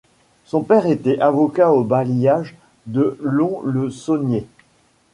Son 0.45 0.63
père 0.63 0.87
était 0.87 1.19
avocat 1.19 1.69
au 1.71 1.83
bailliage 1.83 2.57
de 2.87 3.19
Lons-le-Saunier. 3.21 4.47